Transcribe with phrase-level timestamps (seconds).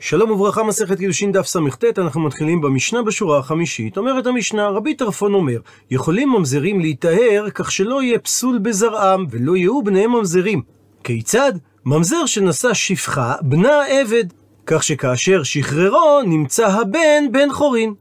[0.00, 3.96] שלום וברכה, מסכת קידושין דף סט, אנחנו מתחילים במשנה בשורה החמישית.
[3.96, 5.58] אומרת המשנה, רבי טרפון אומר,
[5.90, 10.62] יכולים ממזרים להיטהר כך שלא יהיה פסול בזרעם, ולא יהיו בניהם ממזרים.
[11.04, 11.52] כיצד?
[11.84, 14.24] ממזר שנשא שפחה, בנה עבד.
[14.66, 17.94] כך שכאשר שחררו, נמצא הבן בן חורין.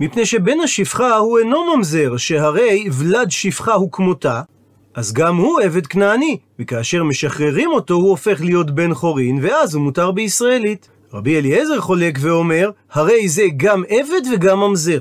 [0.00, 4.42] מפני שבן השפחה הוא אינו ממזר, שהרי ולד שפחה הוא כמותה,
[4.94, 9.82] אז גם הוא עבד כנעני, וכאשר משחררים אותו הוא הופך להיות בן חורין, ואז הוא
[9.82, 10.93] מותר בישראלית.
[11.14, 15.00] רבי אליעזר חולק ואומר, הרי זה גם עבד וגם ממזר.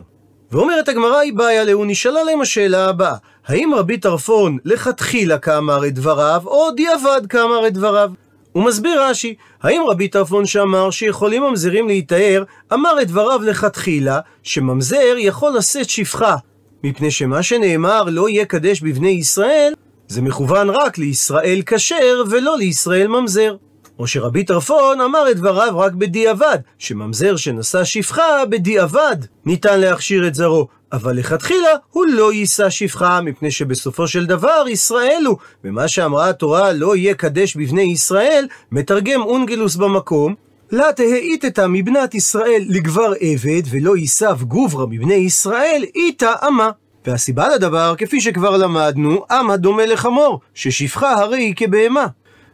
[0.52, 3.16] ואומרת הגמרא, היא בעיה לו, נשאלה להם השאלה הבאה,
[3.46, 8.12] האם רבי טרפון לכתחילה כאמר את דבריו, או דיעבד כאמר את דבריו?
[8.52, 15.16] הוא מסביר רש"י, האם רבי טרפון שאמר שיכולים ממזרים להיטהר, אמר את דבריו לכתחילה, שממזר
[15.18, 16.36] יכול לשאת שפחה,
[16.84, 19.73] מפני שמה שנאמר לא יהיה קדש בבני ישראל,
[20.08, 23.56] זה מכוון רק לישראל כשר ולא לישראל ממזר.
[24.00, 29.16] או שרבי טרפון אמר את דבריו רק בדיעבד, שממזר שנשא שפחה בדיעבד
[29.46, 35.23] ניתן להכשיר את זרעו, אבל לכתחילה הוא לא יישא שפחה, מפני שבסופו של דבר ישראל
[35.28, 40.36] הוא, ומה שאמרה התורה לא יהיה קדש בבני ישראל, מתרגם אונגלוס במקום,
[40.72, 46.70] לה תהאיתתא מבנת ישראל לגבר עבד, ולא יישב גוברה מבני ישראל, איתה אמה.
[47.06, 52.08] והסיבה לדבר, כפי שכבר למדנו, עם הדומה לחמור, ששפחה הרי היא כבהמה.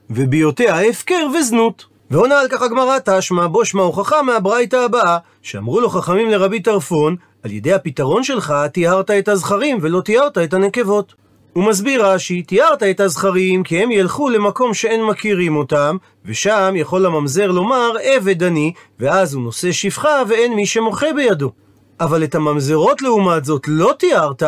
[0.10, 1.86] וביותיה הפקר וזנות.
[2.12, 7.16] ועונה על כך הגמרא תשמע, בו שמע הוכחה מהברייתא הבאה, שאמרו לו חכמים לרבי טרפון,
[7.44, 11.14] על ידי הפתרון שלך תיארת את הזכרים ולא תיארת את הנקבות.
[11.54, 17.06] הוא מסביר רש"י, תיארת את הזכרים כי הם ילכו למקום שאין מכירים אותם, ושם יכול
[17.06, 21.52] הממזר לומר עבד אני, ואז הוא נושא שפחה ואין מי שמוחה בידו.
[22.00, 24.44] אבל את הממזרות לעומת זאת לא תיארת,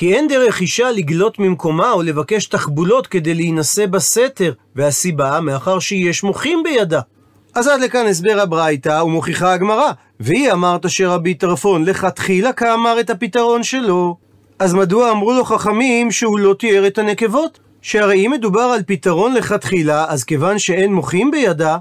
[0.00, 6.22] כי אין דרך אישה לגלות ממקומה או לבקש תחבולות כדי להינשא בסתר, והסיבה, מאחר שיש
[6.22, 7.00] מוחים בידה.
[7.54, 13.62] אז עד לכאן הסבר הברייתא ומוכיחה הגמרא, והיא אמרת שרבי טרפון לכתחילה כאמר את הפתרון
[13.62, 14.16] שלו.
[14.58, 17.58] אז מדוע אמרו לו חכמים שהוא לא תיאר את הנקבות?
[17.82, 21.76] שהרי אם מדובר על פתרון לכתחילה, אז כיוון שאין מוחים בידה,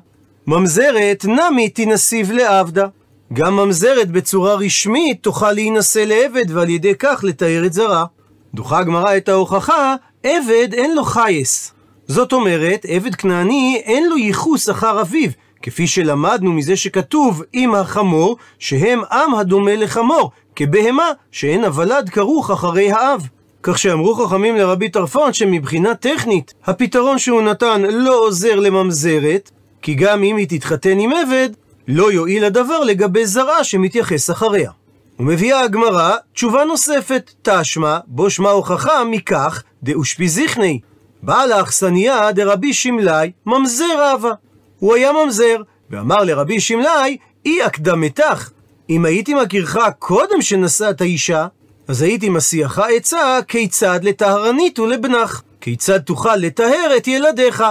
[0.47, 2.87] ממזרת נמי תנסיב לעבדה.
[3.33, 8.05] גם ממזרת בצורה רשמית תוכל להינשא לעבד ועל ידי כך לתאר את זרע.
[8.53, 11.73] דוחה הגמרא את ההוכחה, עבד אין לו חייס.
[12.07, 15.29] זאת אומרת, עבד כנעני אין לו ייחוס אחר אביו,
[15.61, 22.91] כפי שלמדנו מזה שכתוב עם החמור, שהם עם הדומה לחמור, כבהמה שאין הוולד כרוך אחרי
[22.91, 23.27] האב.
[23.63, 30.23] כך שאמרו חכמים לרבי טרפון שמבחינה טכנית, הפתרון שהוא נתן לא עוזר לממזרת, כי גם
[30.23, 31.49] אם היא תתחתן עם עבד,
[31.87, 34.71] לא יועיל הדבר לגבי זרע שמתייחס אחריה.
[35.19, 40.79] ומביאה הגמרא תשובה נוספת, תשמע, בו שמע הוכחה מכך דאושפיזיכני.
[41.23, 44.31] בעל האכסניה דרבי שמלאי ממזר אהבה.
[44.79, 45.55] הוא היה ממזר,
[45.89, 48.49] ואמר לרבי שמלאי, אי הקדמתך.
[48.89, 51.47] אם הייתי מכירך קודם שנשאת אישה,
[51.87, 57.63] אז הייתי מסיעך עצה כיצד לטהרנית ולבנך, כיצד תוכל לטהר את ילדיך.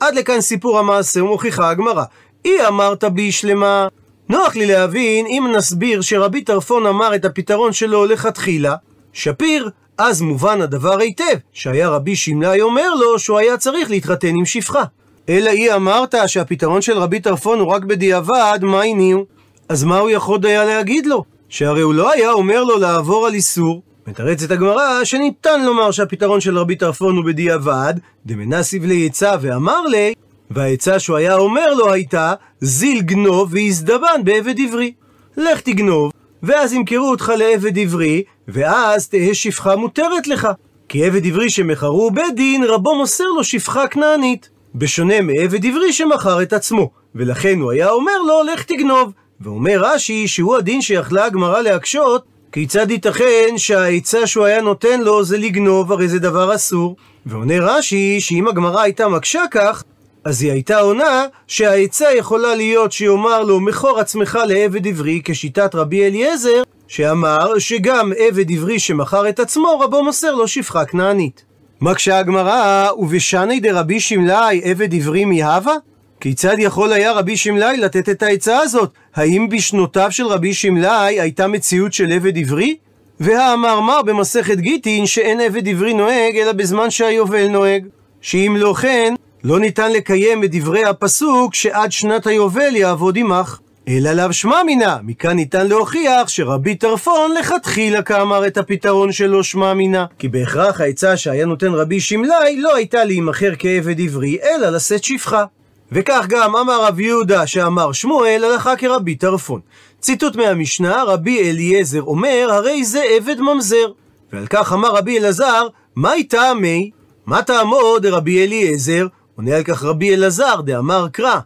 [0.00, 2.04] עד לכאן סיפור המעשה ומוכיחה הגמרא.
[2.44, 3.88] אי אמרת בי שלמה.
[4.28, 8.74] נוח לי להבין אם נסביר שרבי טרפון אמר את הפתרון שלו לכתחילה,
[9.12, 14.44] שפיר, אז מובן הדבר היטב, שהיה רבי שמלאי אומר לו שהוא היה צריך להתחתן עם
[14.44, 14.82] שפחה.
[15.28, 19.24] אלא אי אמרת שהפתרון של רבי טרפון הוא רק בדיעבד, מה הניעו?
[19.68, 21.24] אז מה הוא יכול היה להגיד לו?
[21.48, 23.82] שהרי הוא לא היה אומר לו לעבור על איסור.
[24.06, 27.94] מתרצת הגמרא שניתן לומר שהפתרון של רבי טרפון הוא בדיעבד,
[28.26, 30.14] דמנסיב ליצא ואמר לי,
[30.50, 34.92] והעצה שהוא היה אומר לו הייתה, זיל גנוב ויזדבן בעבד עברי.
[35.36, 36.12] לך תגנוב,
[36.42, 40.48] ואז ימכרו אותך לעבד עברי, ואז תהא שפחה מותרת לך.
[40.88, 44.48] כי עבד עברי שמכרו בית דין, רבו מוסר לו שפחה כנענית.
[44.74, 49.12] בשונה מעבד עברי שמכר את עצמו, ולכן הוא היה אומר לו, לך תגנוב.
[49.40, 55.38] ואומר רש"י שהוא הדין שיכלה הגמרא להקשות, כיצד ייתכן שהעצה שהוא היה נותן לו זה
[55.38, 56.96] לגנוב, הרי זה דבר אסור.
[57.26, 59.84] ועונה רש"י שאם הגמרא הייתה מקשה כך,
[60.26, 66.06] אז היא הייתה עונה שהעצה יכולה להיות שיאמר לו מכור עצמך לעבד עברי כשיטת רבי
[66.06, 71.44] אליעזר שאמר שגם עבד עברי שמכר את עצמו רבו מוסר לו שפחה כנענית.
[71.80, 75.74] מקשה הגמרא ובשני דרבי שמלאי עבד עברי מהווה?
[76.20, 78.90] כיצד יכול היה רבי שמלאי לתת את העצה הזאת?
[79.14, 82.76] האם בשנותיו של רבי שמלאי הייתה מציאות של עבד עברי?
[83.20, 87.86] והאמר מר במסכת גיטין שאין עבד עברי נוהג אלא בזמן שהיובל נוהג.
[88.20, 93.58] שאם לא כן, לא ניתן לקיים את דברי הפסוק שעד שנת היובל יעבוד עמך.
[93.88, 99.74] אלא לאו שמע מינה, מכאן ניתן להוכיח שרבי טרפון לכתחילה כאמר את הפתרון שלו שמע
[99.74, 100.06] מינה.
[100.18, 105.44] כי בהכרח העצה שהיה נותן רבי שמלאי לא הייתה להימכר כעבד עברי, אלא לשאת שפחה.
[105.92, 109.60] וכך גם אמר רבי יהודה שאמר שמואל הלכה כרבי טרפון.
[110.00, 113.86] ציטוט מהמשנה, רבי אליעזר אומר, הרי זה עבד ממזר.
[114.32, 115.66] ועל כך אמר רבי אלעזר,
[115.96, 116.90] מהי טעמי?
[117.26, 119.06] מה טעמו דרבי אליעזר?
[119.36, 121.38] עונה על כך רבי אלעזר, דאמר קרא.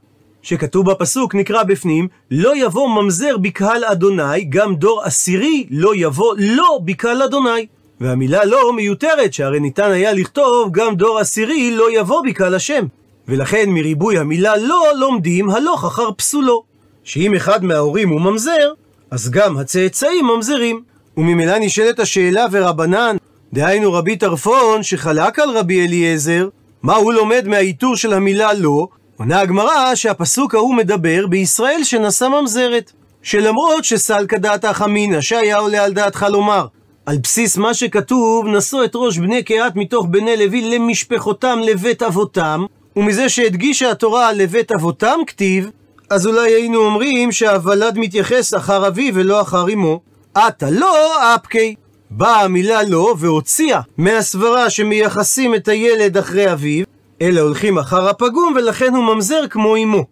[0.43, 6.81] שכתוב בפסוק, נקרא בפנים, לא יבוא ממזר בקהל אדוני, גם דור עשירי לא יבוא לא
[6.85, 7.67] בקהל אדוני.
[8.01, 12.87] והמילה לא מיותרת, שהרי ניתן היה לכתוב גם דור עשירי לא יבוא בקהל השם.
[13.29, 16.63] ולכן מריבוי המילה לא לומדים הלוך אחר פסולו.
[17.05, 18.73] שאם אחד מההורים הוא ממזר,
[19.11, 20.83] אז גם הצאצאים ממזרים.
[21.17, 23.17] וממילא נשאלת השאלה ורבנן,
[23.53, 26.49] דהיינו רבי טרפון שחלק על רבי אליעזר,
[26.83, 28.89] מה הוא לומד מהאיתור של המילה לא?
[29.17, 32.93] עונה הגמרא שהפסוק ההוא מדבר בישראל שנשא ממזרת.
[33.23, 36.67] שלמרות שסלקא דעתך אמינא, שהיה עולה על דעתך לומר,
[37.07, 42.65] על בסיס מה שכתוב, נשאו את ראש בני קהת מתוך בני לוי למשפחותם לבית אבותם,
[42.97, 45.71] ומזה שהדגישה התורה לבית אבותם כתיב,
[46.11, 50.01] אז אולי היינו אומרים שהוולד מתייחס אחר אביו ולא אחר אמו.
[50.35, 51.75] עתה לא אפקי.
[52.11, 56.85] באה המילה לא והוציאה מהסברה שמייחסים את הילד אחרי אביו,
[57.23, 60.05] אלא הולכים אחר הפגום ולכן הוא ממזר כמו אמו.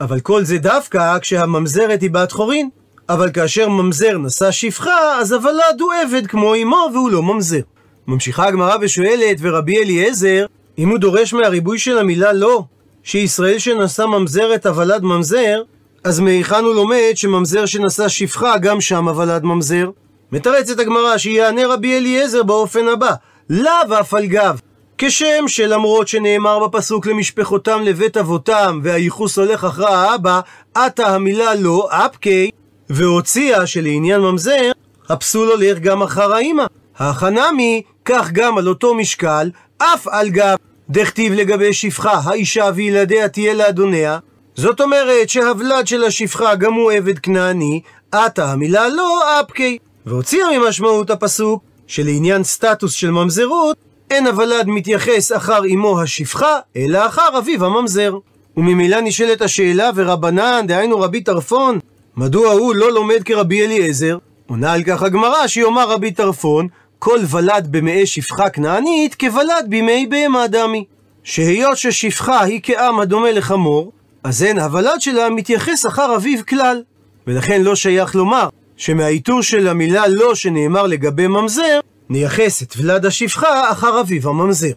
[0.00, 2.68] אבל כל זה דווקא כשהממזרת היא בת חורין.
[3.08, 7.60] אבל כאשר ממזר נשא שפחה, אז הוולד הוא עבד כמו אמו והוא לא ממזר.
[8.06, 10.46] ממשיכה הגמרא ושואלת, ורבי אליעזר,
[10.78, 12.64] אם הוא דורש מהריבוי של המילה לא,
[13.02, 15.62] שישראל שנשא ממזרת הוולד ממזר,
[16.04, 19.90] אז מהיכן הוא לומד שממזר שנשא שפחה גם שם הוולד ממזר?
[20.32, 23.10] מתרצת הגמרא שיענה רבי אליעזר באופן הבא,
[23.50, 24.60] לאו אף על גב.
[24.98, 30.40] כשם שלמרות שנאמר בפסוק למשפחותם לבית אבותם והייחוס הולך אחרי האבא,
[30.74, 32.50] עתה המילה לא, אפקי,
[32.90, 34.70] והוציאה שלעניין ממזר,
[35.08, 36.64] הפסול הולך גם אחר האמא.
[36.98, 40.56] החנמי, כך גם על אותו משקל, אף על גב.
[40.90, 44.18] דכתיב לגבי שפחה, האישה וילדיה תהיה לאדוניה.
[44.54, 47.80] זאת אומרת שהוולד של השפחה גם הוא עבד כנעני,
[48.12, 49.78] עתה המילה לא אפקי.
[50.06, 53.76] והוציאה ממשמעות הפסוק, שלעניין סטטוס של ממזרות,
[54.10, 58.18] אין הוולד מתייחס אחר אמו השפחה, אלא אחר אביו הממזר.
[58.56, 61.78] וממילא נשאלת השאלה, ורבנן, דהיינו רבי טרפון,
[62.16, 64.18] מדוע הוא לא לומד כרבי אליעזר?
[64.46, 66.68] עונה על כך הגמרא שיאמר רבי טרפון,
[66.98, 70.84] כל ולד במאי שפחה כנענית כוולד בימי בהמה דמי.
[71.24, 73.92] שהיות ששפחה היא כעם הדומה לחמור,
[74.24, 76.82] אז אין הוולד שלה מתייחס אחר אביו כלל.
[77.26, 83.70] ולכן לא שייך לומר שמהאיתור של המילה לא שנאמר לגבי ממזר, נייחס את ולד השפחה
[83.70, 84.72] אחר אביו הממזר.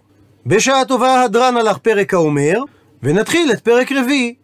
[0.46, 2.60] בשעה טובה הדרן הלך פרק האומר,
[3.04, 4.36] ונתחיל את פרק רביעי.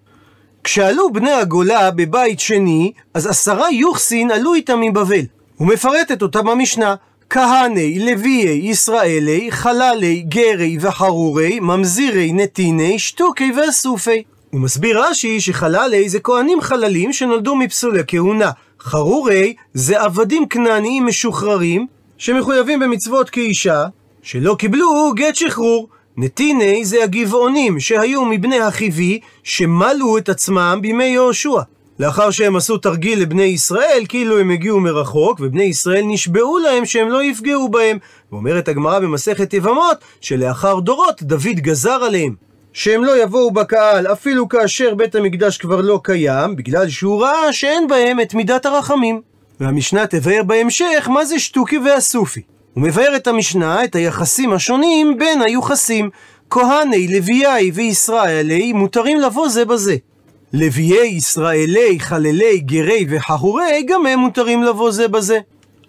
[0.63, 5.21] כשעלו בני הגולה בבית שני, אז עשרה יוחסין עלו איתם מבבל.
[5.59, 6.95] ומפרטת אותם המשנה.
[7.29, 14.23] כהני, לוויי, ישראלי, חללי, גרי וחרורי, ממזירי, נתיני, שטוקי ואסופי.
[14.49, 18.51] הוא מסביר רש"י שחללי זה כהנים חללים שנולדו מפסולי כהונה.
[18.85, 21.87] חרורי זה עבדים כנעניים משוחררים
[22.17, 23.85] שמחויבים במצוות כאישה,
[24.21, 25.87] שלא קיבלו גט שחרור.
[26.17, 31.61] נתיני זה הגבעונים שהיו מבני החיבי שמלו את עצמם בימי יהושע.
[31.99, 37.09] לאחר שהם עשו תרגיל לבני ישראל, כאילו הם הגיעו מרחוק, ובני ישראל נשבעו להם שהם
[37.09, 37.97] לא יפגעו בהם.
[38.31, 42.44] ואומרת הגמרא במסכת יבמות, שלאחר דורות דוד גזר עליהם.
[42.75, 47.87] שהם לא יבואו בקהל אפילו כאשר בית המקדש כבר לא קיים, בגלל שהוא ראה שאין
[47.87, 49.21] בהם את מידת הרחמים.
[49.59, 52.41] והמשנה תבאר בהמשך מה זה שטוקי ואסופי.
[52.77, 56.09] ומבארת המשנה את היחסים השונים בין היוחסים.
[56.49, 59.95] כהני, לוויי וישראלי מותרים לבוא זה בזה.
[60.53, 65.39] לוויי, ישראלי, חללי, גרי וחהורי, גם הם מותרים לבוא זה בזה.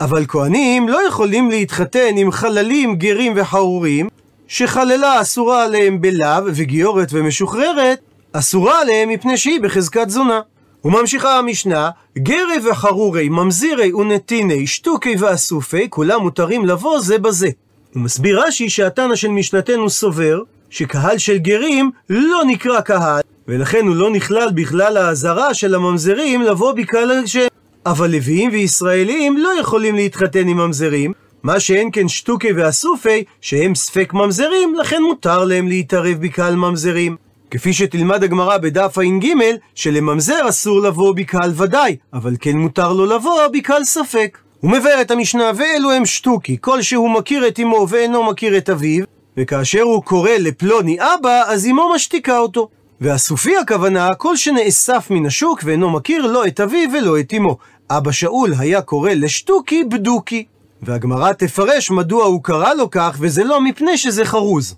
[0.01, 4.09] אבל כהנים לא יכולים להתחתן עם חללים, גרים וחהורים,
[4.49, 8.01] שחללה אסורה עליהם בלאו, וגיורת ומשוחררת,
[8.33, 10.41] אסורה עליהם מפני שהיא בחזקת זונה.
[10.85, 17.49] וממשיכה המשנה, גרי וחרורי, ממזירי ונתיני, שטוקי ואסופי, כולם מותרים לבוא זה בזה.
[17.95, 23.97] הוא מסביר רש"י שהתנא של משנתנו סובר, שקהל של גרים לא נקרא קהל, ולכן הוא
[23.97, 27.47] לא נכלל בכלל האזהרה של הממזרים לבוא בקהל השם.
[27.87, 31.13] אבל לוויים וישראלים לא יכולים להתחתן עם ממזרים,
[31.47, 37.17] מה שאין כן שטוקי ואסופי, שהם ספק ממזרים, לכן מותר להם להתערב בקהל ממזרים.
[37.51, 39.27] כפי שתלמד הגמרא בדף ע"ג,
[39.75, 44.39] שלממזר אסור לבוא בקהל ודאי, אבל כן מותר לו לבוא בקהל ספק.
[44.61, 48.71] הוא מבאר את המשנה, ואלו הם שטוקי, כל שהוא מכיר את אמו ואינו מכיר את
[48.71, 49.05] אביו,
[49.37, 52.69] וכאשר הוא קורא לפלוני אבא, אז אמו משתיקה אותו.
[53.01, 57.57] והסופי הכוונה, כל שנאסף מן השוק ואינו מכיר לא את אביו ולא את אמו.
[57.91, 60.45] אבא שאול היה קורא לשטוקי בדוקי.
[60.83, 64.75] והגמרא תפרש מדוע הוא קרא לו כך, וזה לא מפני שזה חרוז.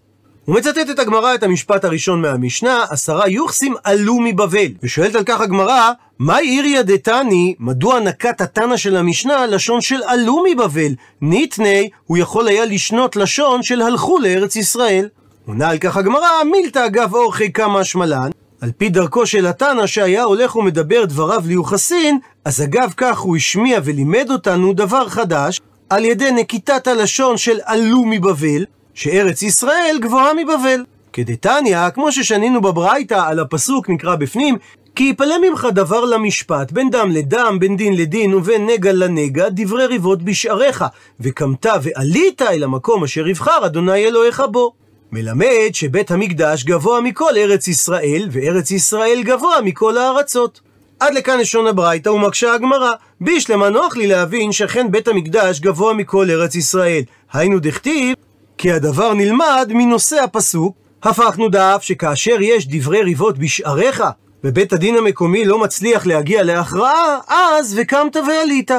[0.49, 4.69] ומצטטת הגמרא את המשפט הראשון מהמשנה, עשרה יוחסים עלו מבבל.
[4.83, 10.43] ושואלת על כך הגמרא, מה עיריה דתני, מדוע נקט התנא של המשנה לשון של עלו
[10.51, 10.95] מבבל?
[11.21, 15.09] ניתני, הוא יכול היה לשנות לשון של הלכו לארץ ישראל.
[15.47, 20.23] עונה על כך הגמרא, מילתא אגב אורחי כמה שמלן, על פי דרכו של התנא שהיה
[20.23, 26.31] הולך ומדבר דבריו ליוחסין, אז אגב כך הוא השמיע ולימד אותנו דבר חדש, על ידי
[26.31, 28.65] נקיטת הלשון של עלו מבבל,
[28.95, 30.85] שארץ ישראל גבוהה מבבל.
[31.13, 34.57] כדתניא, כמו ששנינו בברייתא על הפסוק נקרא בפנים,
[34.95, 39.87] כי יפלא ממך דבר למשפט, בין דם לדם, בין דין לדין ובין נגע לנגע, דברי
[39.87, 40.85] ריבות בשעריך,
[41.21, 44.73] וקמת ועלית אל המקום אשר יבחר אדוני אלוהיך בו.
[45.13, 50.68] מלמד שבית המקדש גבוה מכל ארץ ישראל, וארץ ישראל גבוה מכל הארצות.
[51.01, 56.31] עד לכאן לשון הברייתא ומקשה הגמרא, בישלמה נוח לי להבין שאכן בית המקדש גבוה מכל
[56.31, 57.03] ארץ ישראל.
[57.33, 58.17] היינו דכתיב,
[58.59, 64.05] כי הדבר נלמד מנושא הפסוק, הפכנו דף שכאשר יש דברי ריבות בשעריך,
[64.45, 68.71] ובית הדין המקומי לא מצליח להגיע להכרעה, אז וקמת ועלית,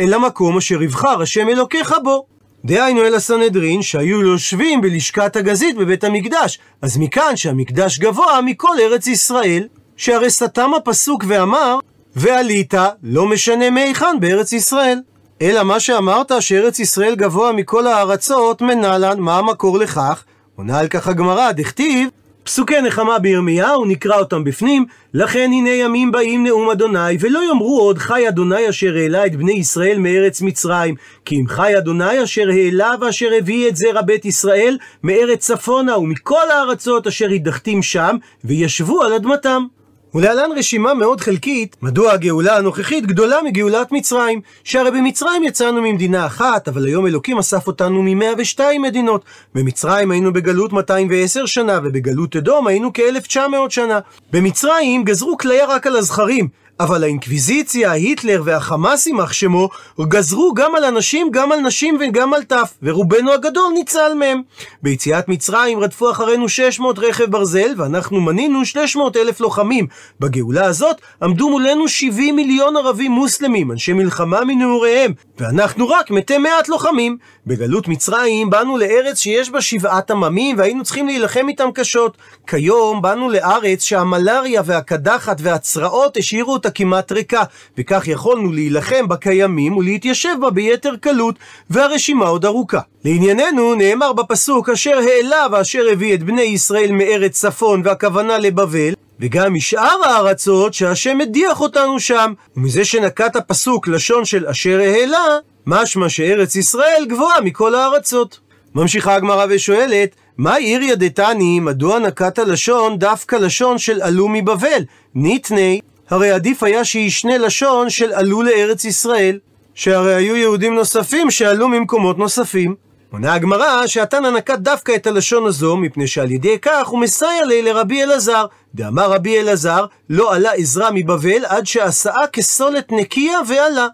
[0.00, 2.26] אל המקום אשר יבחר השם אלוקיך בו.
[2.64, 6.58] דהיינו אל הסנהדרין שהיו יושבים בלשכת הגזית בבית המקדש.
[6.82, 9.66] אז מכאן שהמקדש גבוה מכל ארץ ישראל,
[9.98, 11.78] שהרי סתם הפסוק ואמר,
[12.16, 14.98] ועלית, לא משנה מהיכן בארץ ישראל.
[15.42, 20.24] אלא מה שאמרת שארץ ישראל גבוה מכל הארצות, מנהלן, מה המקור לכך?
[20.56, 22.08] עונה על כך הגמרא, דכתיב,
[22.44, 27.98] פסוקי נחמה בירמיהו, נקרא אותם בפנים, לכן הנה ימים באים נאום אדוני, ולא יאמרו עוד
[27.98, 32.94] חי אדוני אשר העלה את בני ישראל מארץ מצרים, כי אם חי אדוני אשר העלה
[33.00, 39.12] ואשר הביא את זרע בית ישראל מארץ צפונה ומכל הארצות אשר הדחתים שם, וישבו על
[39.12, 39.77] אדמתם.
[40.14, 44.40] ולהלן רשימה מאוד חלקית, מדוע הגאולה הנוכחית גדולה מגאולת מצרים.
[44.64, 49.24] שהרי במצרים יצאנו ממדינה אחת, אבל היום אלוקים אסף אותנו מ-102 מדינות.
[49.54, 53.38] במצרים היינו בגלות 210 שנה, ובגלות אדום היינו כ-1900
[53.68, 53.98] שנה.
[54.32, 56.48] במצרים גזרו כליה רק על הזכרים,
[56.80, 59.68] אבל האינקוויזיציה, היטלר והחמאס יימח שמו,
[60.00, 64.42] גזרו גם על אנשים, גם על נשים וגם על טף, ורובנו הגדול ניצל מהם.
[64.82, 69.86] ביציאת מצרים רדפו אחרינו 600 רכב ברזל, ואנחנו מנינו 300 אלף לוחמים.
[70.20, 76.68] בגאולה הזאת עמדו מולנו 70 מיליון ערבים מוסלמים, אנשי מלחמה מנעוריהם, ואנחנו רק מתי מעט
[76.68, 77.16] לוחמים.
[77.46, 82.16] בגלות מצרים באנו לארץ שיש בה שבעת עממים, והיינו צריכים להילחם איתם קשות.
[82.46, 87.42] כיום באנו לארץ שהמלריה והקדחת והצרעות השאירו אותה כמעט ריקה,
[87.78, 91.34] וכך יכולנו להילחם בקיימים ולהתיישב בה ביתר קלות,
[91.70, 92.80] והרשימה עוד ארוכה.
[93.04, 99.54] לענייננו, נאמר בפסוק, אשר העלה ואשר הביא את בני ישראל מארץ צפון, והכוונה לבבל, וגם
[99.54, 102.32] משאר הארצות שהשם הדיח אותנו שם.
[102.56, 108.40] ומזה שנקט הפסוק לשון של אשר העלה, משמע שארץ ישראל גבוהה מכל הארצות.
[108.74, 114.82] ממשיכה הגמרא ושואלת, מה עיר דתני, מדוע נקט הלשון דווקא לשון של עלו מבבל?
[115.14, 119.38] ניתני, הרי עדיף היה שישנה לשון של עלו לארץ ישראל,
[119.74, 122.74] שהרי היו יהודים נוספים שעלו ממקומות נוספים.
[123.12, 127.62] עונה הגמרא שהתנא נקט דווקא את הלשון הזו, מפני שעל ידי כך הוא מסייע לי
[127.62, 128.46] לרבי אלעזר.
[128.74, 133.86] דאמר רבי אלעזר, לא עלה עזרא מבבל עד שעשאה כסולת נקייה ועלה.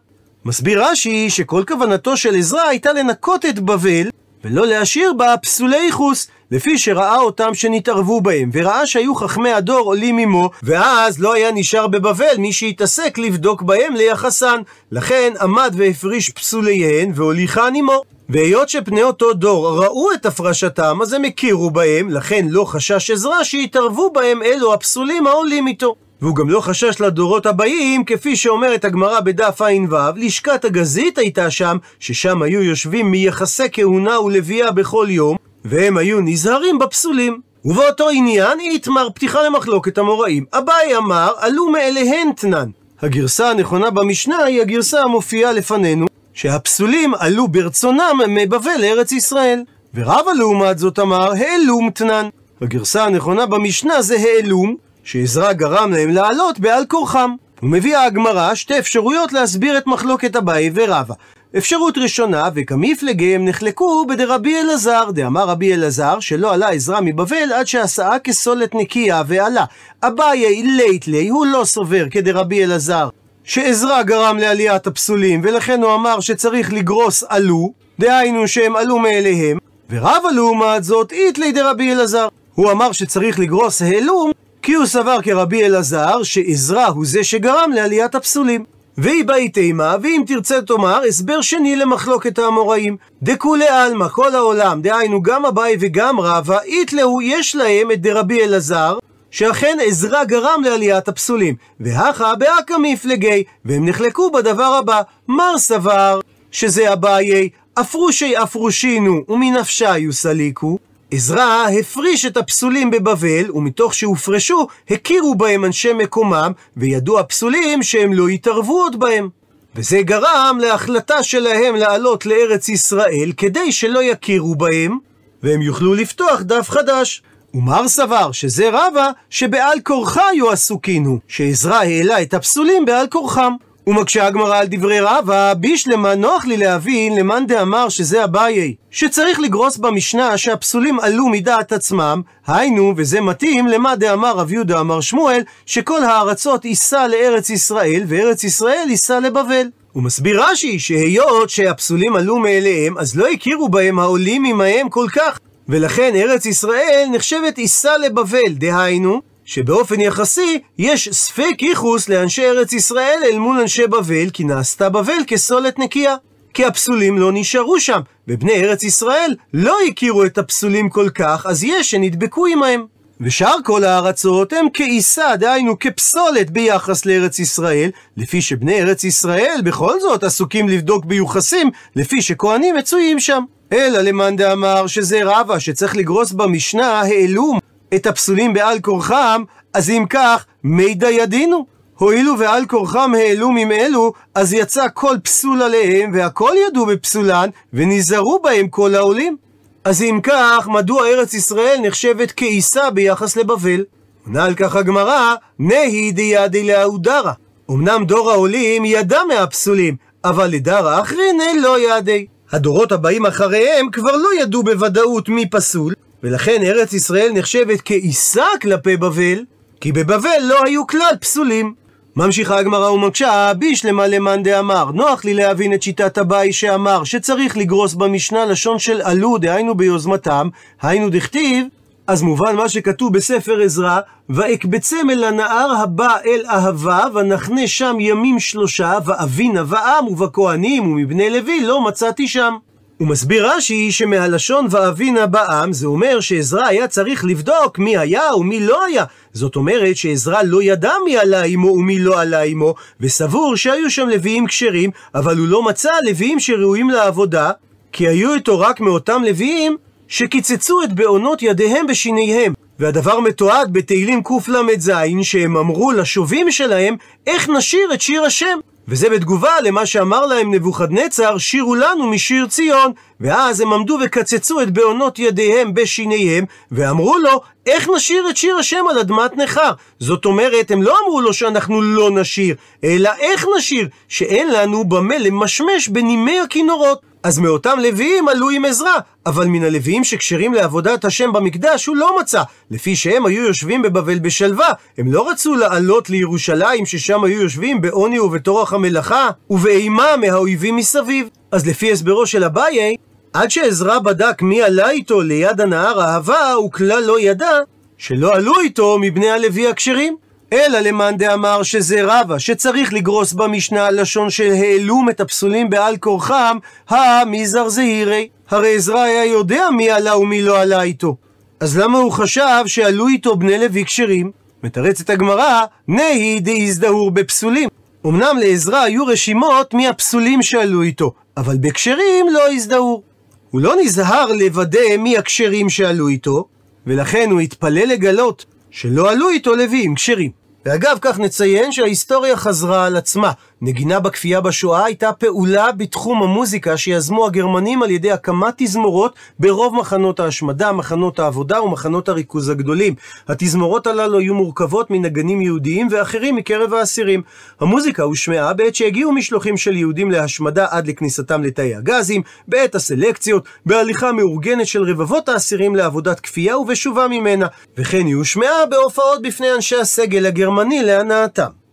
[0.44, 4.08] מסביר רש"י שכל כוונתו של עזרא הייתה לנקות את בבל,
[4.44, 10.18] ולא להשאיר בה פסולי ייחוס, לפי שראה אותם שנתערבו בהם, וראה שהיו חכמי הדור עולים
[10.18, 14.60] עמו, ואז לא היה נשאר בבבל מי שהתעסק לבדוק בהם ליחסן.
[14.92, 18.02] לכן עמד והפריש פסוליהן והוליכן עמו.
[18.28, 23.44] והיות שפני אותו דור ראו את הפרשתם, אז הם הכירו בהם, לכן לא חשש עזרא
[23.44, 25.94] שיתערבו בהם אלו הפסולים העולים איתו.
[26.20, 31.76] והוא גם לא חשש לדורות הבאים, כפי שאומרת הגמרא בדף ע"ו, לשכת הגזית הייתה שם,
[32.00, 37.40] ששם היו יושבים מיחסי כהונה ולוויה בכל יום, והם היו נזהרים בפסולים.
[37.64, 40.44] ובאותו עניין איתמר פתיחה למחלוקת המוראים.
[40.52, 42.68] אביי אמר, עלו מאליהן תנן.
[43.02, 49.62] הגרסה הנכונה במשנה היא הגרסה המופיעה לפנינו, שהפסולים עלו ברצונם מבבל לארץ ישראל.
[49.94, 52.28] ורבא לעומת זאת אמר, העלום תנן.
[52.60, 57.30] הגרסה הנכונה במשנה זה העלום, שעזרא גרם להם לעלות בעל כורחם.
[57.62, 61.14] ומביאה הגמרא שתי אפשרויות להסביר את מחלוקת אביי ורבא.
[61.58, 67.66] אפשרות ראשונה, וכמפלגי הם נחלקו בדרבי אלעזר, דאמר רבי אלעזר שלא עלה עזרא מבבל עד
[67.66, 69.64] שעשאה כסולת נקייה ועלה.
[70.02, 73.08] אביי לית לי, הוא לא סובר כדרבי אלעזר,
[73.44, 79.58] שעזרא גרם לעליית הפסולים, ולכן הוא אמר שצריך לגרוס עלו, דהיינו שהם עלו מאליהם,
[79.90, 82.28] ורבא לעומת זאת איתלי דרבי אלעזר.
[82.54, 84.30] הוא אמר שצריך לגרוס העלום,
[84.62, 88.73] כי הוא סבר כרבי אלעזר שעזרא הוא זה שגרם לעליית הפסולים.
[88.98, 92.96] והיא באי תימה, ואם תרצה תאמר, הסבר שני למחלוקת האמוראים.
[93.22, 98.98] דכולי עלמא, כל העולם, דהיינו גם אביי וגם רבא, איתלהו, יש להם את דרבי אלעזר,
[99.30, 106.20] שאכן עזרא גרם לעליית הפסולים, והכה באקא מפלגי, והם נחלקו בדבר הבא, מר סבר,
[106.50, 110.78] שזה אביי, אפרושי אפרושינו ומנפשי יוסליקו,
[111.14, 118.30] עזרא הפריש את הפסולים בבבל, ומתוך שהופרשו, הכירו בהם אנשי מקומם, וידעו הפסולים שהם לא
[118.30, 119.28] יתערבו עוד בהם.
[119.76, 124.98] וזה גרם להחלטה שלהם לעלות לארץ ישראל, כדי שלא יכירו בהם,
[125.42, 127.22] והם יוכלו לפתוח דף חדש.
[127.54, 133.52] ומר סבר שזה רבה שבעל כורחה היו עסוקינו, שעזרא העלה את הפסולים בעל כורחם.
[133.86, 139.76] ומקשה הגמרא על דברי רבא, בישלמה נוח לי להבין למאן דאמר שזה אביי, שצריך לגרוס
[139.76, 146.04] במשנה שהפסולים עלו מדעת עצמם, היינו, וזה מתאים למה דאמר רב יהודה אמר שמואל, שכל
[146.04, 149.66] הארצות יישא לארץ ישראל, וארץ ישראל יישא לבבל.
[149.92, 155.38] הוא מסביר רש"י שהיות שהפסולים עלו מאליהם, אז לא הכירו בהם העולים עמהם כל כך,
[155.68, 163.18] ולכן ארץ ישראל נחשבת יישא לבבל, דהיינו, שבאופן יחסי יש ספק ייחוס לאנשי ארץ ישראל
[163.24, 166.16] אל מול אנשי בבל, כי נעשתה בבל כסולת נקייה.
[166.54, 171.64] כי הפסולים לא נשארו שם, ובני ארץ ישראל לא הכירו את הפסולים כל כך, אז
[171.64, 172.84] יש שנדבקו עמהם.
[173.20, 180.00] ושאר כל הארצות הם כעיסה, דהיינו כפסולת ביחס לארץ ישראל, לפי שבני ארץ ישראל בכל
[180.00, 183.42] זאת עסוקים לבדוק ביוחסים, לפי שכהנים מצויים שם.
[183.72, 187.58] אלא למאן דאמר שזה רבא שצריך לגרוס במשנה העלום
[187.96, 189.42] את הפסולים בעל כורחם,
[189.74, 191.66] אז אם כך, מידע ידינו.
[191.98, 198.68] הואילו ועל כורחם העלו ממאלו, אז יצא כל פסול עליהם, והכל ידעו בפסולן, ונזהרו בהם
[198.68, 199.36] כל העולים.
[199.84, 203.84] אז אם כך, מדוע ארץ ישראל נחשבת כעיסה ביחס לבבל?
[204.26, 207.32] עונה על כך הגמרא, נהי דידי לאהודרה.
[207.70, 212.26] אמנם דור העולים ידע מהפסולים, אבל לדרא אחרינא לא ידי.
[212.52, 215.94] הדורות הבאים אחריהם כבר לא ידעו בוודאות מי פסול,
[216.24, 219.44] ולכן ארץ ישראל נחשבת כעיסה כלפי בבל,
[219.80, 221.74] כי בבבל לא היו כלל פסולים.
[222.16, 227.94] ממשיכה הגמרא ומקשה, בישלמה למאן דאמר, נוח לי להבין את שיטת הבאי שאמר שצריך לגרוס
[227.94, 230.48] במשנה לשון של עלו, דהיינו ביוזמתם,
[230.82, 231.66] היינו דכתיב,
[232.06, 238.40] אז מובן מה שכתוב בספר עזרא, ואקבצם אל הנהר הבא אל אהבה, ונחנה שם ימים
[238.40, 242.54] שלושה, ואבינה ועם ובכהנים ומבני לוי לא מצאתי שם.
[242.98, 248.60] הוא מסביר רש"י שמהלשון ואבינה בעם זה אומר שעזרא היה צריך לבדוק מי היה ומי
[248.60, 249.04] לא היה.
[249.32, 254.08] זאת אומרת שעזרא לא ידע מי עלה עמו ומי לא עלה עמו, וסבור שהיו שם
[254.08, 257.50] לוויים כשרים, אבל הוא לא מצא לוויים שראויים לעבודה,
[257.92, 259.76] כי היו איתו רק מאותם לוויים
[260.08, 262.63] שקיצצו את בעונות ידיהם בשיניהם.
[262.84, 264.92] והדבר מתועד בתהילים קל"ז,
[265.22, 268.58] שהם אמרו לשובים שלהם, איך נשיר את שיר השם?
[268.88, 272.92] וזה בתגובה למה שאמר להם נבוכדנצר, שירו לנו משיר ציון.
[273.20, 278.84] ואז הם עמדו וקצצו את בעונות ידיהם בשיניהם, ואמרו לו, איך נשיר את שיר השם
[278.90, 279.70] על אדמת נכר?
[280.00, 283.88] זאת אומרת, הם לא אמרו לו שאנחנו לא נשיר, אלא איך נשיר?
[284.08, 287.14] שאין לנו במה למשמש בנימי הכינורות.
[287.24, 292.18] אז מאותם לוויים עלו עם עזרה, אבל מן הלוויים שכשרים לעבודת השם במקדש הוא לא
[292.20, 292.42] מצא,
[292.74, 298.18] לפי שהם היו יושבים בבבל בשלווה, הם לא רצו לעלות לירושלים ששם היו יושבים בעוני
[298.18, 301.28] ובטורח המלאכה, ובאימה מהאויבים מסביב.
[301.52, 302.96] אז לפי הסברו של אביי,
[303.32, 307.58] עד שעזרא בדק מי עלה איתו ליד הנהר אהבה, הוא כלל לא ידע
[307.98, 310.16] שלא עלו איתו מבני הלוי הכשרים.
[310.52, 316.58] אלא למאן דאמר שזה רבא, שצריך לגרוס במשנה לשון של העלום את הפסולים בעל כורחם,
[316.88, 318.28] המזר זהירי.
[318.48, 321.16] הרי עזרא היה יודע מי עלה ומי לא עלה איתו.
[321.64, 324.30] אז למה הוא חשב שעלו איתו בני לוי כשרים?
[324.62, 327.68] מתרצת הגמרא, נהי דאיזדהור בפסולים.
[328.06, 333.02] אמנם לעזרא היו רשימות מי הפסולים שעלו איתו, אבל בכשרים לא הזדהו.
[333.50, 336.48] הוא לא נזהר לוודא מי הכשרים שעלו איתו,
[336.86, 340.30] ולכן הוא התפלל לגלות שלא עלו איתו לוויים כשרים.
[340.66, 343.32] ואגב, כך נציין שההיסטוריה חזרה על עצמה.
[343.64, 350.20] נגינה בכפייה בשואה הייתה פעולה בתחום המוזיקה שיזמו הגרמנים על ידי הקמת תזמורות ברוב מחנות
[350.20, 352.94] ההשמדה, מחנות העבודה ומחנות הריכוז הגדולים.
[353.28, 357.22] התזמורות הללו היו מורכבות מנגנים יהודיים ואחרים מקרב האסירים.
[357.60, 364.12] המוזיקה הושמעה בעת שהגיעו משלוחים של יהודים להשמדה עד לכניסתם לתאי הגזים, בעת הסלקציות, בהליכה
[364.12, 367.46] מאורגנת של רבבות האסירים לעבודת כפייה ובשובה ממנה,
[367.76, 371.63] וכן היא הושמעה בהופעות בפני אנשי הסגל הגרמני להנאתם.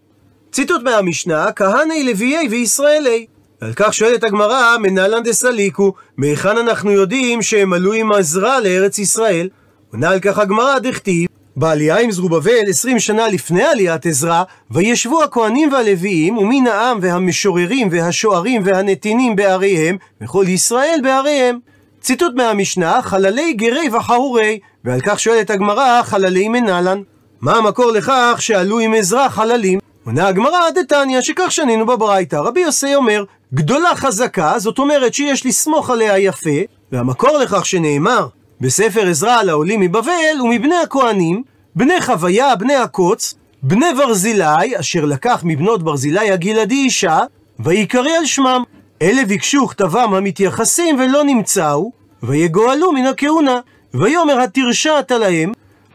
[0.51, 3.25] ציטוט מהמשנה, כהני לוויי וישראלי.
[3.61, 9.49] ועל כך שואלת הגמרא, מנהלן דסליקו, מהיכן אנחנו יודעים שהם עלו עם עזרה לארץ ישראל?
[9.91, 15.73] עונה על כך הגמרא, דכתיב, בעלייה עם זרובבל, 20 שנה לפני עליית עזרא, וישבו הכהנים
[15.73, 21.59] והלוויים, ומן העם והמשוררים והשוערים והנתינים בעריהם, וכל ישראל בעריהם.
[22.01, 27.01] ציטוט מהמשנה, חללי גרי וחרורי, ועל כך שואלת הגמרא, חללי מנלן.
[27.41, 29.80] מה המקור לכך שעלו עם עזרא חללים?
[30.05, 32.35] עונה הגמרא, דתניא, שכך שנינו בברייתא.
[32.35, 36.59] רבי יוסי אומר, גדולה חזקה, זאת אומרת שיש לסמוך עליה יפה,
[36.91, 38.27] והמקור לכך שנאמר
[38.61, 41.43] בספר עזרא על העולים מבבל ומבני הכהנים,
[41.75, 47.19] בני חוויה, בני הקוץ, בני ברזילי, אשר לקח מבנות ברזילי הגלעדי אישה,
[47.59, 48.63] ויקרא על שמם.
[49.01, 51.91] אלה ביקשו כתבם המתייחסים ולא נמצאו,
[52.23, 53.59] ויגואלו מן הכהונה.
[53.93, 55.51] ויאמר התרשעת להם,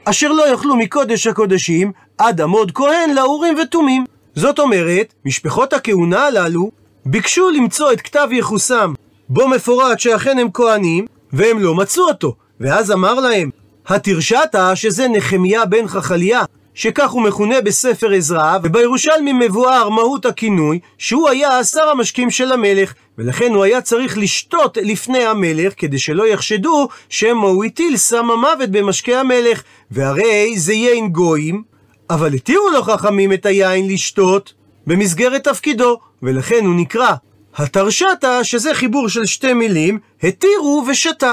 [0.08, 4.04] אשר לא יאכלו מקודש הקודשים, עד עמוד כהן לאורים ותומים.
[4.34, 6.70] זאת אומרת, משפחות הכהונה הללו
[7.06, 8.92] ביקשו למצוא את כתב יחוסם,
[9.28, 12.34] בו מפורט שאכן הם כהנים, והם לא מצאו אותו.
[12.60, 13.50] ואז אמר להם,
[13.86, 16.42] התרשעת שזה נחמיה בן חכליה,
[16.76, 22.94] שכך הוא מכונה בספר עזרא, ובירושלמי מבואר מהות הכינוי, שהוא היה שר המשקים של המלך,
[23.18, 28.70] ולכן הוא היה צריך לשתות לפני המלך, כדי שלא יחשדו שמא הוא הטיל סם המוות
[28.70, 31.62] במשקי המלך, והרי זה יין גויים,
[32.10, 34.52] אבל התירו לו חכמים את היין לשתות
[34.86, 37.12] במסגרת תפקידו, ולכן הוא נקרא
[37.56, 41.32] התרשתה, שזה חיבור של שתי מילים, התירו ושתה.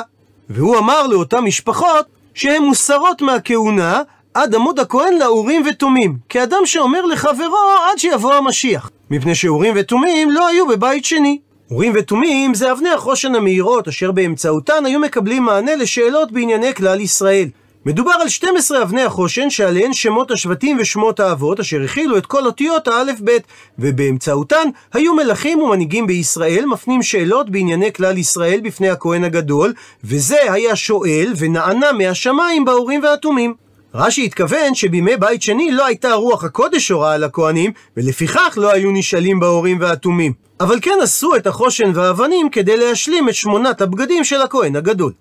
[0.50, 4.02] והוא אמר לאותן משפחות שהן מוסרות מהכהונה
[4.34, 7.58] עד עמוד הכהן לאורים ותומים, כאדם שאומר לחברו
[7.92, 11.40] עד שיבוא המשיח, מפני שאורים ותומים לא היו בבית שני.
[11.72, 17.48] אורים ותומים זה אבני החושן המאירות, אשר באמצעותן היו מקבלים מענה לשאלות בענייני כלל ישראל.
[17.86, 22.88] מדובר על 12 אבני החושן שעליהן שמות השבטים ושמות האבות אשר הכילו את כל אותיות
[22.88, 23.44] האלף-בית
[23.80, 30.76] ובאמצעותן היו מלכים ומנהיגים בישראל מפנים שאלות בענייני כלל ישראל בפני הכהן הגדול וזה היה
[30.76, 33.63] שואל ונענה מהשמיים באורים והתומים.
[33.96, 39.40] רש"י התכוון שבימי בית שני לא הייתה רוח הקודש הוראה לכהנים ולפיכך לא היו נשאלים
[39.40, 40.34] באורים והתומים.
[40.60, 45.12] אבל כן עשו את החושן והאבנים כדי להשלים את שמונת הבגדים של הכהן הגדול.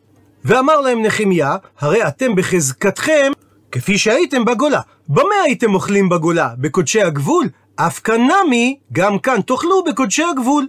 [0.44, 3.32] ואמר להם נחמיה, הרי אתם בחזקתכם
[3.72, 4.80] כפי שהייתם בגולה.
[5.08, 6.48] במה הייתם אוכלים בגולה?
[6.58, 7.48] בקודשי הגבול?
[7.76, 10.66] אף כאן נמי, גם כאן תאכלו בקודשי הגבול.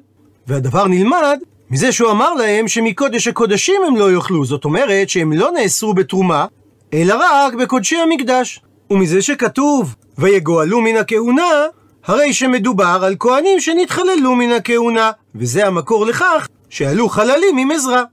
[0.48, 1.40] והדבר נלמד
[1.72, 6.46] מזה שהוא אמר להם שמקודש הקודשים הם לא יאכלו, זאת אומרת שהם לא נאסרו בתרומה,
[6.94, 8.62] אלא רק בקודשי המקדש.
[8.90, 11.52] ומזה שכתוב, ויגואלו מן הכהונה,
[12.06, 18.04] הרי שמדובר על כהנים שנתחללו מן הכהונה, וזה המקור לכך שעלו חללים עם עזרה.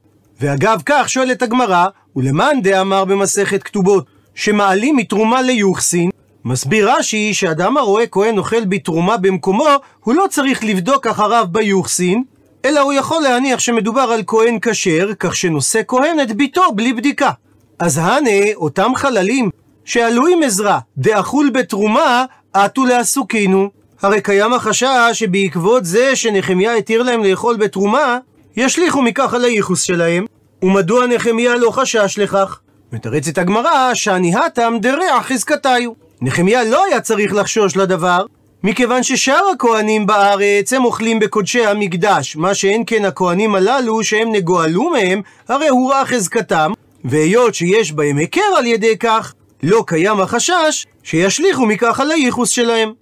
[0.40, 6.10] ואגב כך שואלת הגמרא, ולמאן דאמר במסכת כתובות, שמעלים מתרומה ליוחסין,
[6.44, 9.68] מסביר רש"י שאדם הרואה כהן אוכל בתרומה במקומו,
[10.04, 12.22] הוא לא צריך לבדוק אחריו ביוחסין,
[12.64, 17.30] אלא הוא יכול להניח שמדובר על כהן כשר, כך שנושא כהן את ביתו בלי בדיקה.
[17.80, 19.50] אז הנה, אותם חללים
[19.84, 23.70] שעלו עם עזרה, דאכול בתרומה, עטו לעסוקינו.
[24.02, 28.18] הרי קיים החשש שבעקבות זה שנחמיה התיר להם לאכול בתרומה,
[28.56, 30.26] ישליכו מכך על הייחוס שלהם,
[30.62, 32.60] ומדוע נחמיה לא חשש לכך?
[32.92, 35.92] מתרצת הגמרא, שהניהתם דרע חזקתיו.
[36.22, 38.24] נחמיה לא היה צריך לחשוש לדבר,
[38.62, 44.90] מכיוון ששאר הכהנים בארץ הם אוכלים בקודשי המקדש, מה שאין כן הכהנים הללו שהם נגואלו
[44.90, 46.72] מהם, הרי הוא רע חזקתם,
[47.04, 52.92] והיות שיש בהם היכר על ידי כך, לא קיים החשש שישליכו מכך על הייחוס שלהם.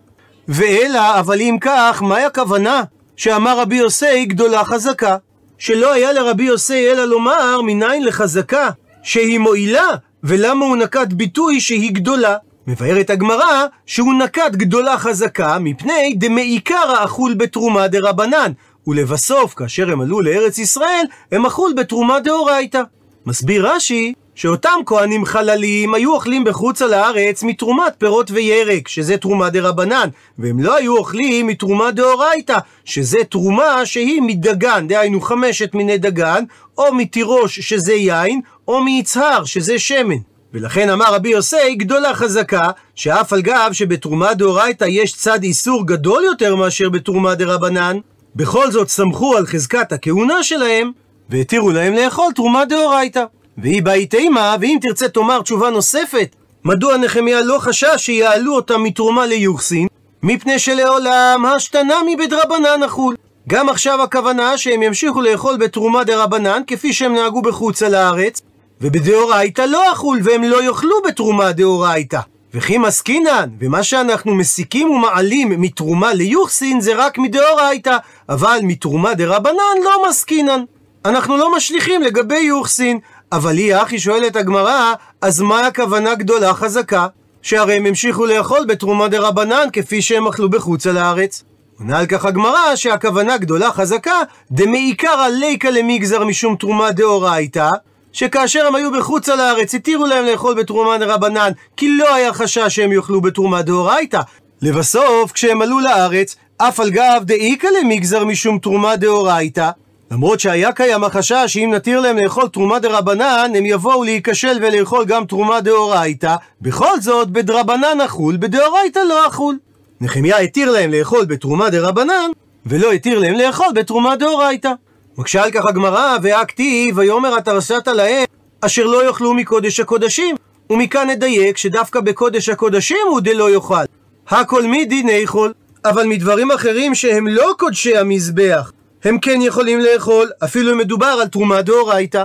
[0.49, 2.83] ואלא, אבל אם כך, מהי הכוונה
[3.17, 5.17] שאמר רבי יוסי גדולה חזקה?
[5.59, 8.71] שלא היה לרבי יוסי אלא לומר מניין לחזקה
[9.03, 9.89] שהיא מועילה,
[10.25, 12.37] ולמה הוא נקט ביטוי שהיא גדולה.
[12.67, 18.53] מבארת הגמרא שהוא נקט גדולה חזקה מפני דמעיקר האכול בתרומה דרבנן,
[18.87, 22.83] ולבסוף, כאשר הם עלו לארץ ישראל, הם אכול בתרומה דאורייתא.
[23.29, 29.51] מסביר רש"י שאותם כהנים חללים היו אוכלים בחוץ על הארץ מתרומת פירות וירק, שזה תרומה
[29.51, 35.99] דה רבנן, והם לא היו אוכלים מתרומה דאורייתא, שזה תרומה שהיא מדגן, דהיינו חמשת מיני
[35.99, 36.45] דגן,
[36.79, 40.17] או מתירוש שזה יין, או מיצהר שזה שמן.
[40.55, 46.25] ולכן אמר רבי יוסי גדולה חזקה, שאף על גב שבתרומה דאורייתא יש צד איסור גדול
[46.25, 47.99] יותר מאשר בתרומה דה רבנן,
[48.37, 50.91] בכל זאת סמכו על חזקת הכהונה שלהם,
[51.31, 53.25] והתירו להם לאכול תרומה דאורייתא.
[53.59, 59.27] והיא באי תימה, ואם תרצה תאמר תשובה נוספת, מדוע נחמיה לא חשש שיעלו אותם מתרומה
[59.27, 59.87] ליוחסין?
[60.23, 63.17] מפני שלעולם השתנה מבדרבנן אכול.
[63.49, 68.43] גם עכשיו הכוונה שהם ימשיכו לאכול בתרומה דרבנן כפי שהם נהגו בחוץ על הארץ,
[68.81, 72.21] ובדאורייתא לא אכול והם לא יאכלו בתרומה דאורייתא.
[72.55, 77.97] וכי מסקינן, ומה שאנחנו מסיקים ומעלים מתרומה ליוחסין זה רק מדאורייתא,
[78.29, 80.65] אבל מתרומה דרבנן לא מסקינן.
[81.09, 82.99] אנחנו לא משליכים לגבי יוחסין,
[83.33, 84.93] אבל היא אחי שואלת הגמרא,
[85.23, 87.07] אז מה הכוונה גדולה חזקה?
[87.43, 91.45] שהרי הם המשיכו לאכול בתרומה דה רבנן כפי שהם אכלו בחוץ על הארץ.
[91.79, 97.71] עונה על כך הגמרא שהכוונה גדולה חזקה דמעיקרא ליקא למגזר משום תרומה דאורייתא
[98.13, 102.75] שכאשר הם היו בחוץ על הארץ התירו להם לאכול בתרומה דרבנן כי לא היה חשש
[102.75, 104.21] שהם יאכלו בתרומה דאורייתא
[104.63, 109.71] לבסוף כשהם עלו לארץ אף על גב דאיקא למגזר משום תרומה דאורייתא
[110.11, 115.25] למרות שהיה קיים החשש שאם נתיר להם לאכול תרומה דרבנן, הם יבואו להיכשל ולאכול גם
[115.25, 119.59] תרומה דאורייתא, בכל זאת, בדרבנן אכול, בדאורייתא לא אכול.
[120.01, 122.31] נחמיה התיר להם לאכול בתרומה דרבנן,
[122.67, 124.73] ולא התיר להם לאכול בתרומה דאורייתא.
[125.19, 128.25] מקשה על כך הגמרא, והכתיב, ויאמר התרסת להם,
[128.61, 130.37] אשר לא יאכלו מקודש הקודשים.
[130.71, 133.85] ומכאן נדייק שדווקא בקודש הקודשים הוא דלא יאכל.
[134.29, 135.53] הכל מדיני חול.
[135.85, 138.73] אבל מדברים אחרים שהם לא קודשי המזבח,
[139.05, 142.25] הם כן יכולים לאכול, אפילו אם מדובר על תרומה דאורייתא.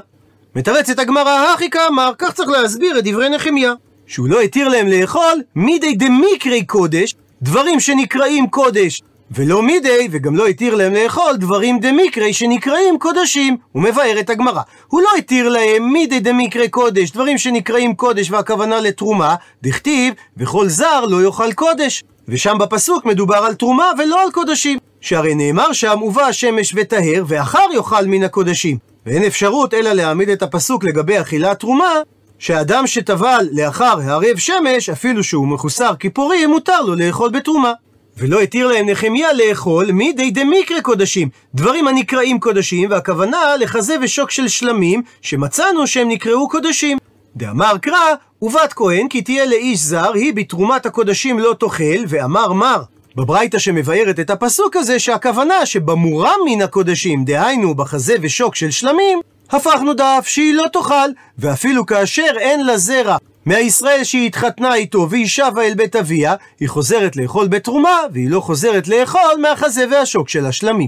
[0.55, 3.73] מתרצת הגמרא, הכי כאמר, כך צריך להסביר את דברי נחמיה.
[4.07, 10.47] שהוא לא התיר להם לאכול מידי דמיקרי קודש, דברים שנקראים קודש, ולא מידי, וגם לא
[10.47, 13.57] התיר להם לאכול דברים דמיקרי שנקראים קודשים.
[13.71, 14.61] הוא מבאר את הגמרא.
[14.87, 21.05] הוא לא התיר להם מידי דמיקרי קודש, דברים שנקראים קודש והכוונה לתרומה, דכתיב, וכל זר
[21.05, 22.03] לא יאכל קודש.
[22.27, 24.79] ושם בפסוק מדובר על תרומה ולא על קודשים.
[25.03, 28.77] שהרי נאמר שם, ובא השמש וטהר, ואחר יאכל מן הקודשים.
[29.05, 31.93] ואין אפשרות אלא להעמיד את הפסוק לגבי אכילת תרומה,
[32.39, 37.73] שאדם שטבל לאחר הערב שמש, אפילו שהוא מחוסר כיפורים, מותר לו לאכול בתרומה.
[38.17, 44.47] ולא התיר להם נחמיה לאכול מידי דמיקרא קודשים, דברים הנקראים קודשים, והכוונה לחזה ושוק של
[44.47, 46.97] שלמים, שמצאנו שהם נקראו קודשים.
[47.35, 52.81] דאמר קרא, ובת כהן כי תהיה לאיש זר, היא בתרומת הקודשים לא תאכל, ואמר מר.
[53.15, 59.93] בברייתא שמבארת את הפסוק הזה, שהכוונה שבמורם מן הקודשים, דהיינו בחזה ושוק של שלמים, הפכנו
[59.93, 65.61] דף שהיא לא תאכל, ואפילו כאשר אין לה זרע מהישראל שהיא התחתנה איתו והיא שבה
[65.61, 70.87] אל בית אביה, היא חוזרת לאכול בתרומה, והיא לא חוזרת לאכול מהחזה והשוק של השלמים.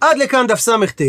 [0.00, 1.02] עד לכאן דף סט,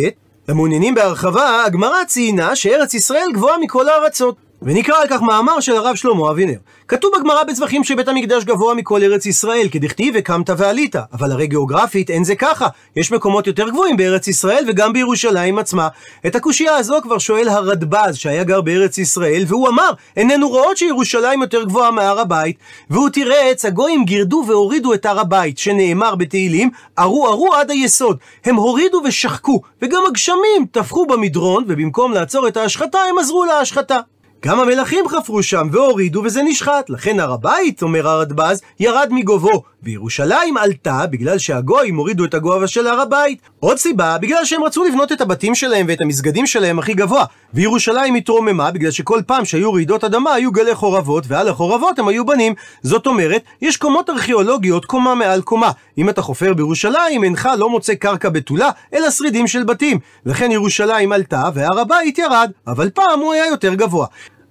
[0.50, 4.49] למעוניינים בהרחבה, הגמרא ציינה שארץ ישראל גבוהה מכל הארצות.
[4.62, 6.58] ונקרא על כך מאמר של הרב שלמה אבינר.
[6.88, 10.96] כתוב בגמרא בצווחים שבית המקדש גבוה מכל ארץ ישראל, כדכתיב וקמת ועלית.
[11.14, 12.68] אבל הרי גיאוגרפית אין זה ככה.
[12.96, 15.88] יש מקומות יותר גבוהים בארץ ישראל וגם בירושלים עצמה.
[16.28, 21.42] את הקושייה הזו כבר שואל הרדב"ז, שהיה גר בארץ ישראל, והוא אמר, איננו רואות שירושלים
[21.42, 22.58] יותר גבוהה מהר הבית.
[22.90, 26.70] והוא תירץ, הגויים גירדו והורידו את הר הבית, שנאמר בתהילים,
[27.00, 28.18] ארו ארו עד היסוד.
[28.46, 34.00] הם הורידו ושחקו, וגם הגשמים טפחו במדרון, ובמקום לעצור את ההשחתה, הם עזרו להשחתה.
[34.46, 36.90] גם המלכים חפרו שם והורידו וזה נשחט.
[36.90, 42.88] לכן הר הבית, אומר הרדב"ז, ירד מגובהו, וירושלים עלתה בגלל שהגויים הורידו את הגובה של
[42.88, 43.40] הר הבית.
[43.60, 47.26] עוד סיבה, בגלל שהם רצו לבנות את הבתים שלהם ואת המסגדים שלהם הכי גבוה.
[47.54, 52.26] וירושלים התרוממה בגלל שכל פעם שהיו רעידות אדמה היו גלי חורבות, ועל החורבות הם היו
[52.26, 52.54] בנים.
[52.84, 55.72] זאת אומרת, יש קומות ארכיאולוגיות קומה מעל קומה.
[55.98, 60.00] אם אתה חופר בירושלים, אינך לא מוצא קרקע בתולה, אלא שרידים של בתים.
[60.26, 64.08] לכן ירושלים עלתה והר הבית ירד, אבל פעם הוא היה יותר גבוה.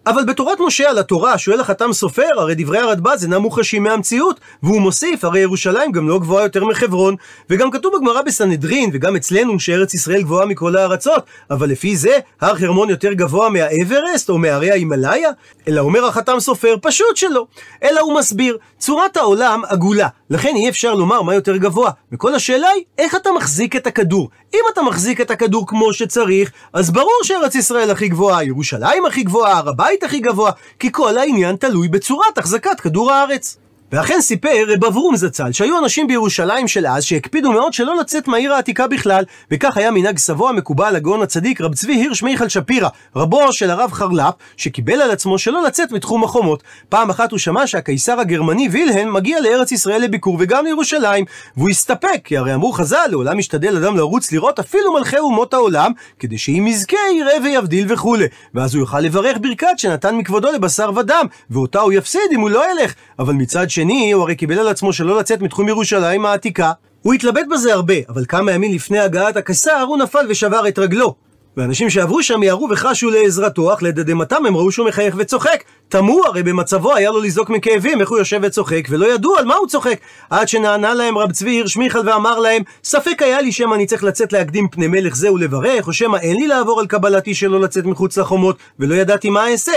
[0.09, 4.81] אבל בתורת משה על התורה, שואל החתם סופר, הרי דברי הרדב"ז אינם מוחשים מהמציאות, והוא
[4.81, 7.17] מוסיף, הרי ירושלים גם לא גבוהה יותר מחברון,
[7.51, 12.55] וגם כתוב בגמרא בסנהדרין, וגם אצלנו, שארץ ישראל גבוהה מכל הארצות, אבל לפי זה, הר
[12.55, 15.31] חרמון יותר גבוה מהאברסט או מהרי ההימאליה?
[15.69, 17.47] אלא אומר החתם סופר, פשוט שלא.
[17.83, 21.91] אלא הוא מסביר, צורת העולם עגולה, לכן אי אפשר לומר מה יותר גבוה.
[22.13, 24.31] וכל השאלה היא, איך אתה מחזיק את הכדור?
[24.55, 29.23] אם אתה מחזיק את הכדור כמו שצריך, אז ברור שארץ ישראל הכי גבוהה, ירושלים הכי
[29.23, 33.59] גבוהה, הר הבית הכי גבוה, כי כל העניין תלוי בצורת החזקת כדור הארץ.
[33.93, 38.53] ואכן סיפר רב אברום זצ"ל שהיו אנשים בירושלים של אז שהקפידו מאוד שלא לצאת מהעיר
[38.53, 43.53] העתיקה בכלל וכך היה מנהג סבו המקובל לגאון הצדיק רב צבי הירש מיכל שפירא רבו
[43.53, 46.63] של הרב חרל"פ שקיבל על עצמו שלא לצאת מתחום החומות.
[46.89, 51.25] פעם אחת הוא שמע שהקיסר הגרמני וילהן מגיע לארץ ישראל לביקור וגם לירושלים
[51.57, 55.93] והוא הסתפק כי הרי אמרו חז"ל לעולם משתדל אדם לרוץ לראות אפילו מלכי אומות העולם
[56.19, 58.27] כדי שאם יזכה יראה ויבדיל וכולי.
[58.55, 62.65] ואז הוא יוכל לברך ברכת שנתן מכבודו לבשר ודם ואותה הוא יפסיד אם הוא לא
[62.73, 62.95] ילך.
[63.19, 66.73] אבל מצד שני, הוא הרי קיבל על עצמו שלא לצאת מתחום ירושלים העתיקה.
[67.03, 71.15] הוא התלבט בזה הרבה, אבל כמה ימים לפני הגעת הקיסר, הוא נפל ושבר את רגלו.
[71.57, 75.65] ואנשים שעברו שם יערו וחשו לעזרתו, אך לדדמתם הם ראו שהוא מחייך וצוחק.
[75.89, 79.55] תמו, הרי במצבו היה לו לזעוק מכאבים איך הוא יושב וצוחק, ולא ידעו על מה
[79.55, 79.99] הוא צוחק.
[80.31, 84.05] עד שנענה להם רב צבי הירש מיכל ואמר להם, ספק היה לי שמא אני צריך
[84.05, 87.85] לצאת להקדים פני מלך זה ולברך, או שמא אין לי לעבור על קבלתי שלא לצאת
[87.85, 89.73] מחוץ לחומות, ולא ידעתי מה אעשה.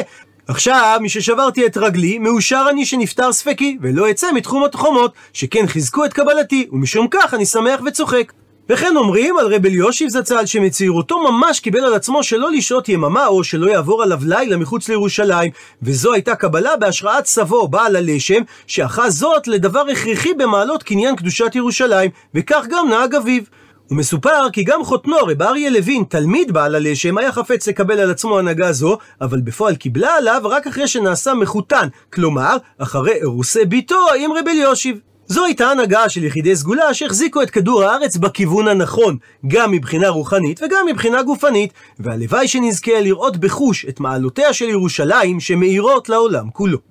[0.52, 6.14] עכשיו, מששברתי את רגלי, מאושר אני שנפטר ספקי, ולא אצא מתחום החומות, שכן חיזקו את
[6.14, 8.34] קבלתי, ומשום כך אני שמח וצוחק.
[8.70, 13.44] וכן אומרים על רב אליושיב זצ"ל שמציאותו ממש קיבל על עצמו שלא לשהות יממה או
[13.44, 19.48] שלא יעבור עליו לילה מחוץ לירושלים, וזו הייתה קבלה בהשראת סבו, בעל הלשם, שאחז זאת
[19.48, 23.44] לדבר הכרחי במעלות קניין קדושת ירושלים, וכך גם נהג אביו.
[23.92, 28.40] ומסופר כי גם חותנו, רב אריה לוין, תלמיד בעל הלשם, היה חפץ לקבל על עצמו
[28.40, 34.32] הנהגה זו, אבל בפועל קיבלה עליו רק אחרי שנעשה מחותן, כלומר, אחרי אירוסי ביתו עם
[34.32, 35.00] רב אליושיב.
[35.28, 40.62] זו הייתה הנהגה של יחידי סגולה שהחזיקו את כדור הארץ בכיוון הנכון, גם מבחינה רוחנית
[40.64, 46.91] וגם מבחינה גופנית, והלוואי שנזכה לראות בחוש את מעלותיה של ירושלים שמאירות לעולם כולו.